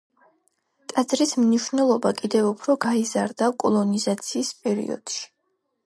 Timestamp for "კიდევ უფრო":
2.21-2.79